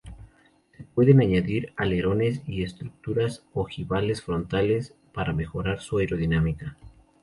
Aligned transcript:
Se 0.75 0.83
pueden 0.83 1.21
añadir 1.21 1.73
alerones 1.77 2.41
y 2.47 2.63
estructuras 2.63 3.45
ojivales 3.53 4.23
frontales 4.23 4.95
para 5.13 5.31
mejorar 5.31 5.79
su 5.79 5.99
aerodinámica. 5.99 6.75